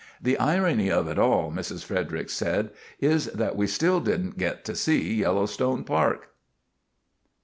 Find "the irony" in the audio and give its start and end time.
0.19-0.89